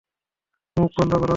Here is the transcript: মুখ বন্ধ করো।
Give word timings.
মুখ 0.77 0.91
বন্ধ 0.97 1.13
করো। 1.13 1.29